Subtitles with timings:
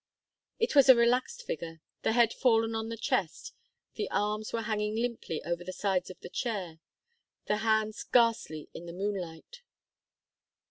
[0.57, 3.53] It was a relaxed figure, the head fallen on the chest;
[3.93, 6.79] the arms were hanging limply over the sides of the chair,
[7.45, 9.61] the hands ghastly in the moonlight.